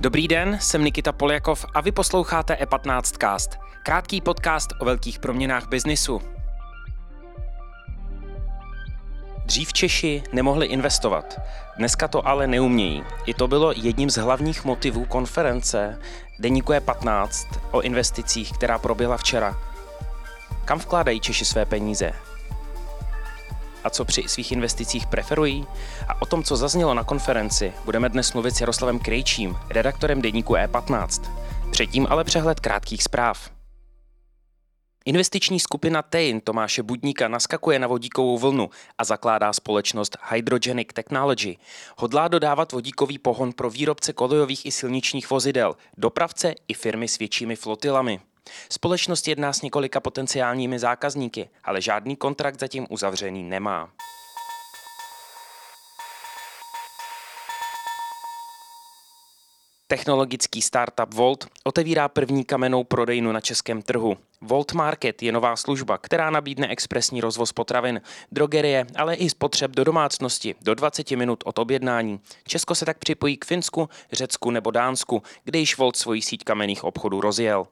[0.00, 6.22] Dobrý den, jsem Nikita Poljakov a vy posloucháte E15cast, krátký podcast o velkých proměnách biznisu.
[9.46, 11.40] Dřív Češi nemohli investovat,
[11.78, 13.04] dneska to ale neumějí.
[13.26, 15.98] I to bylo jedním z hlavních motivů konference
[16.38, 19.75] Deníku E15 o investicích, která proběhla včera.
[20.66, 22.12] Kam vkládají Češi své peníze?
[23.86, 25.66] a co při svých investicích preferují?
[26.08, 30.54] A o tom, co zaznělo na konferenci, budeme dnes mluvit s Jaroslavem Krejčím, redaktorem deníku
[30.54, 31.32] E15.
[31.70, 33.50] Předtím ale přehled krátkých zpráv.
[35.04, 41.56] Investiční skupina Tein Tomáše Budníka naskakuje na vodíkovou vlnu a zakládá společnost Hydrogenic Technology.
[41.96, 47.56] Hodlá dodávat vodíkový pohon pro výrobce kolejových i silničních vozidel, dopravce i firmy s většími
[47.56, 48.20] flotilami.
[48.68, 53.90] Společnost jedná s několika potenciálními zákazníky, ale žádný kontrakt zatím uzavřený nemá.
[59.88, 64.16] Technologický startup Volt otevírá první kamennou prodejnu na českém trhu.
[64.40, 68.00] Volt Market je nová služba, která nabídne expresní rozvoz potravin,
[68.32, 72.20] drogerie, ale i spotřeb do domácnosti do 20 minut od objednání.
[72.46, 76.84] Česko se tak připojí k Finsku, Řecku nebo Dánsku, kde již Volt svoji síť kamenných
[76.84, 77.66] obchodů rozjel.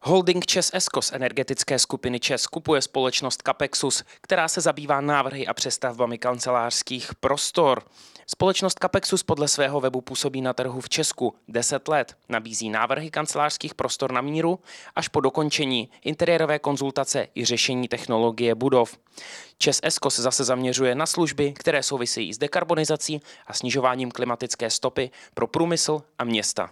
[0.00, 5.54] Holding Čes Esko z energetické skupiny Čes kupuje společnost Capexus, která se zabývá návrhy a
[5.54, 7.82] přestavbami kancelářských prostor.
[8.26, 12.16] Společnost Capexus podle svého webu působí na trhu v Česku 10 let.
[12.28, 14.58] Nabízí návrhy kancelářských prostor na míru
[14.96, 18.98] až po dokončení interiérové konzultace i řešení technologie budov.
[19.58, 25.10] Čes Esko se zase zaměřuje na služby, které souvisejí s dekarbonizací a snižováním klimatické stopy
[25.34, 26.70] pro průmysl a města.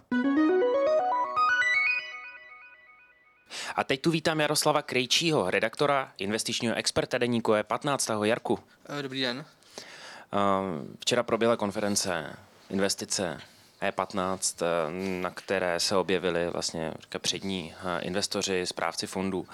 [3.77, 8.09] A teď tu vítám Jaroslava Krejčího, redaktora investičního experta deníku je 15.
[8.23, 8.59] Jarku.
[8.99, 9.45] Eh, dobrý den.
[10.33, 10.37] Eh,
[10.99, 12.35] včera proběhla konference
[12.69, 13.37] investice
[13.81, 14.65] E15, eh,
[15.21, 19.47] na které se objevili vlastně přední investoři, správci fondů.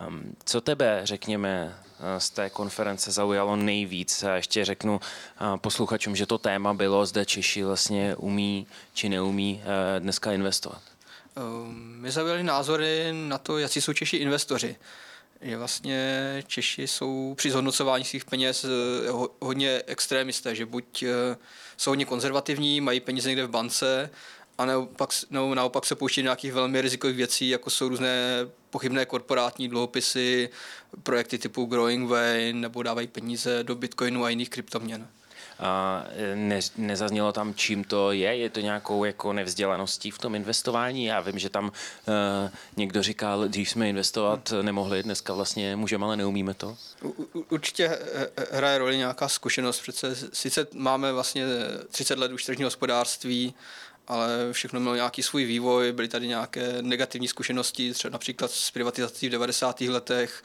[0.00, 1.76] Ehm, co tebe, řekněme,
[2.18, 4.22] z té konference zaujalo nejvíc?
[4.22, 5.00] A ještě řeknu
[5.56, 9.62] posluchačům, že to téma bylo, zde Češi vlastně umí či neumí
[9.98, 10.91] dneska investovat.
[11.36, 14.76] Ehm, my zaujali názory na to, jaký jsou Češi investoři.
[15.40, 18.68] Že vlastně Češi jsou při zhodnocování svých peněz eh,
[19.40, 21.36] hodně extrémisté, že buď eh,
[21.76, 24.10] jsou hodně konzervativní, mají peníze někde v bance,
[24.58, 28.38] a naopak, no, naopak se pouští nějakých velmi rizikových věcí, jako jsou různé
[28.70, 30.50] pochybné korporátní dluhopisy,
[31.02, 35.08] projekty typu Growing Way, nebo dávají peníze do Bitcoinu a jiných kryptoměn.
[35.60, 36.04] A
[36.34, 38.36] ne, nezaznělo tam, čím to je?
[38.36, 41.04] Je to nějakou jako nevzdělaností v tom investování?
[41.04, 41.72] Já vím, že tam uh,
[42.76, 46.76] někdo říkal, když jsme investovat nemohli, dneska vlastně můžeme, ale neumíme to.
[47.04, 49.80] U, určitě eh, hraje roli nějaká zkušenost.
[49.80, 51.44] Přece sice máme vlastně
[51.90, 53.54] 30 let už tržního hospodářství,
[54.08, 59.28] ale všechno mělo nějaký svůj vývoj, byly tady nějaké negativní zkušenosti, třeba například s privatizací
[59.28, 59.80] v 90.
[59.80, 60.42] letech,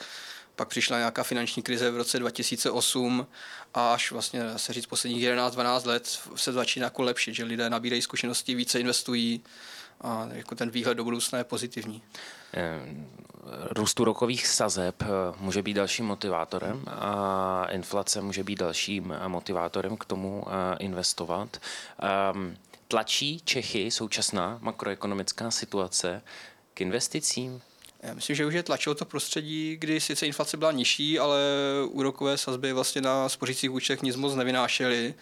[0.57, 3.27] pak přišla nějaká finanční krize v roce 2008
[3.73, 8.01] a až vlastně se říct posledních 11-12 let se začíná jako lepšit, že lidé nabírají
[8.01, 9.43] zkušenosti, více investují
[10.01, 12.01] a jako ten výhled do budoucna je pozitivní.
[12.53, 12.79] Eh,
[13.71, 15.05] růstu rokových sazeb eh,
[15.39, 21.57] může být dalším motivátorem a inflace může být dalším motivátorem k tomu eh, investovat.
[21.99, 22.57] Ehm,
[22.87, 26.21] tlačí Čechy současná makroekonomická situace
[26.73, 27.61] k investicím?
[28.03, 31.39] Já myslím, že už je tlačilo to prostředí, kdy sice inflace byla nižší, ale
[31.87, 35.13] úrokové sazby vlastně na spořících účtech nic moc nevynášely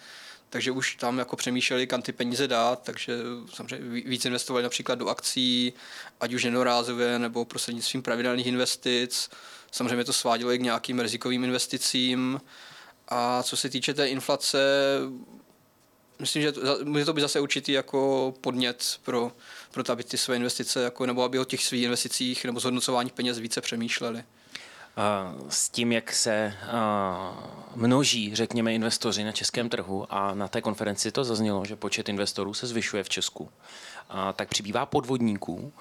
[0.50, 3.18] takže už tam jako přemýšleli, kam ty peníze dát, takže
[3.54, 5.72] samozřejmě víc investovali například do akcí,
[6.20, 9.30] ať už jednorázově nebo prostřednictvím pravidelných investic.
[9.70, 12.40] Samozřejmě to svádělo i k nějakým rizikovým investicím.
[13.08, 14.58] A co se týče té inflace,
[16.18, 19.32] myslím, že to, může to být zase určitý jako podnět pro,
[19.76, 23.10] pro to, aby ty své investice, jako, nebo aby o těch svých investicích nebo zhodnocování
[23.10, 24.24] peněz více přemýšleli.
[25.48, 26.54] S tím, jak se
[27.74, 32.54] množí, řekněme, investoři na českém trhu a na té konferenci to zaznělo, že počet investorů
[32.54, 33.50] se zvyšuje v Česku,
[34.36, 35.72] tak přibývá podvodníků.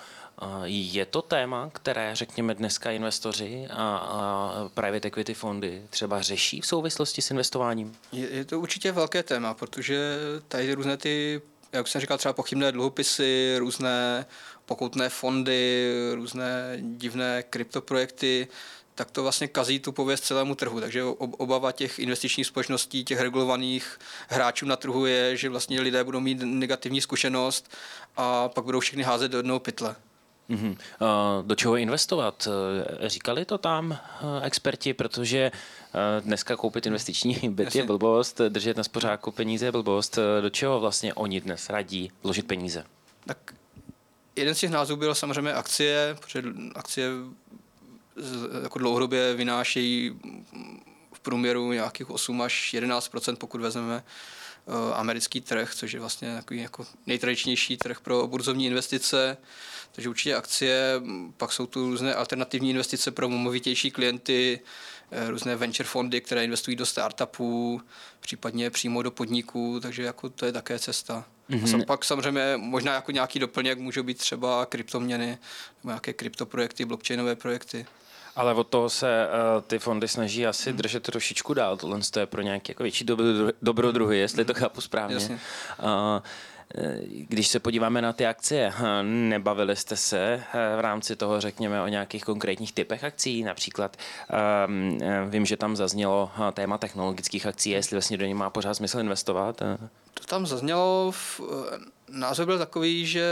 [0.64, 7.22] Je to téma, které, řekněme, dneska investoři a, private equity fondy třeba řeší v souvislosti
[7.22, 7.96] s investováním?
[8.12, 11.42] Je, je to určitě velké téma, protože tady různé ty,
[11.78, 14.26] jak jsem říkal, třeba pochybné dluhopisy, různé
[14.66, 18.48] pokutné fondy, různé divné kryptoprojekty,
[18.96, 20.80] tak to vlastně kazí tu pověst celému trhu.
[20.80, 24.00] Takže obava těch investičních společností, těch regulovaných
[24.30, 27.72] hráčů na trhu je, že vlastně lidé budou mít negativní zkušenost
[28.18, 29.96] a pak budou všechny házet do jednoho pytle.
[30.50, 30.78] Mm-hmm.
[31.42, 32.48] Do čeho investovat?
[33.04, 33.98] Eh, říkali to tam eh,
[34.46, 35.52] experti, protože
[36.20, 40.20] dneska koupit investiční byt je blbost, držet na spořáku peníze je blbost.
[40.42, 42.84] Do čeho vlastně oni dnes radí vložit peníze?
[43.26, 43.38] Tak
[44.36, 46.44] jeden z těch názvů byl samozřejmě akcie, protože
[46.76, 47.10] akcie
[48.64, 50.20] jako dlouhodobě vynášejí
[51.14, 54.04] v průměru nějakých 8 až 11% pokud vezmeme
[54.94, 59.38] americký trh, což je vlastně takový jako nejtradičnější trh pro burzovní investice.
[59.92, 61.02] Takže určitě akcie,
[61.38, 64.60] pak jsou tu různé alternativní investice pro movitější klienty,
[65.12, 67.82] eh, různé venture fondy, které investují do startupů,
[68.20, 71.26] případně přímo do podniků, takže jako to je také cesta.
[71.50, 71.82] Mm-hmm.
[71.82, 75.28] A pak samozřejmě možná jako nějaký doplněk můžou být třeba kryptoměny
[75.84, 77.86] nebo nějaké kryptoprojekty, blockchainové projekty.
[78.36, 80.78] Ale od toho se uh, ty fondy snaží asi hmm.
[80.78, 81.78] držet trošičku dál.
[81.78, 83.06] Tohle je pro nějaké jako větší
[83.62, 85.16] dobrodruhy, jestli to chápu správně.
[85.16, 85.40] Jasně.
[85.80, 86.24] Uh,
[87.08, 88.74] když se podíváme na ty akcie,
[89.04, 90.44] nebavili jste se
[90.78, 93.98] v rámci toho, řekněme, o nějakých konkrétních typech akcí, například
[95.30, 99.62] vím, že tam zaznělo téma technologických akcí, jestli vlastně do něj má pořád smysl investovat.
[100.14, 101.42] To tam zaznělo, v,
[102.10, 103.30] názor byl takový, že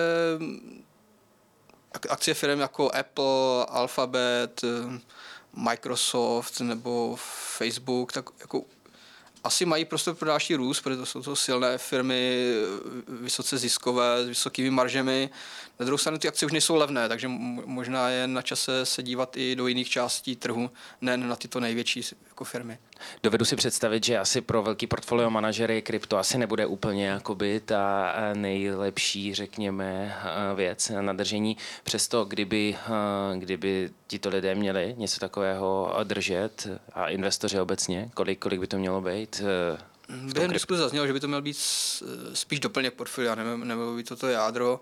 [2.09, 4.61] akcie firm jako Apple, Alphabet,
[5.53, 7.15] Microsoft nebo
[7.57, 8.63] Facebook, tak jako
[9.43, 12.45] asi mají prostor pro další růst, protože to jsou to silné firmy,
[13.07, 15.29] vysoce ziskové, s vysokými maržemi.
[15.79, 17.27] Na druhou stranu ty akcie už nejsou levné, takže
[17.65, 20.69] možná je na čase se dívat i do jiných částí trhu,
[21.01, 22.77] ne na tyto největší jako firmy.
[23.23, 28.13] Dovedu si představit, že asi pro velký portfolio manažery krypto asi nebude úplně jakoby ta
[28.33, 30.17] nejlepší, řekněme,
[30.55, 31.57] věc na držení.
[31.83, 32.77] Přesto, kdyby,
[33.35, 39.01] kdyby tito lidé měli něco takového držet a investoři obecně, kolik, kolik by to mělo
[39.01, 39.32] být?
[40.33, 41.57] Během diskuze zaznělo, že by to měl být
[42.33, 44.79] spíš doplněk portfolia, nebo, nebo by toto jádro.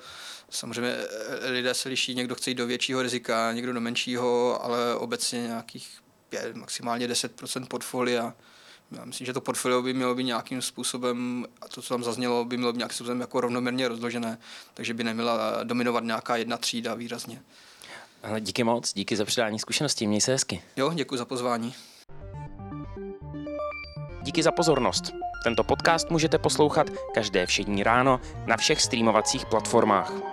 [0.50, 0.96] Samozřejmě
[1.42, 5.42] eh, lidé se liší, někdo chce jít do většího rizika, někdo do menšího, ale obecně
[5.42, 5.90] nějakých
[6.30, 8.34] 5, maximálně 10% portfolia.
[8.92, 12.46] Já myslím, že to portfolio by mělo být nějakým způsobem, a to, co tam zaznělo,
[12.46, 14.38] by mělo být nějakým způsobem jako rovnoměrně rozložené,
[14.74, 17.42] takže by neměla dominovat nějaká jedna třída výrazně.
[18.40, 20.62] Díky moc, díky za předání zkušeností, měj se hezky.
[20.76, 21.76] Jo, děkuji za pozvání.
[24.24, 25.14] Díky za pozornost.
[25.44, 30.31] Tento podcast můžete poslouchat každé všední ráno na všech streamovacích platformách.